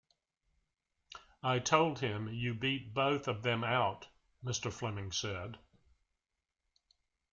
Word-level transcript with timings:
"I 1.43 1.59
told 1.59 1.99
him, 1.99 2.27
you 2.33 2.55
beat 2.55 2.91
both 2.91 3.27
of 3.27 3.43
them 3.43 3.63
out," 3.63 4.07
Mr. 4.43 4.73
Fleming 4.73 5.11
said. 5.11 5.59